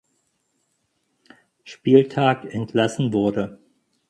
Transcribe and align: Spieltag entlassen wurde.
Spieltag 1.63 2.45
entlassen 2.55 3.13
wurde. 3.13 3.59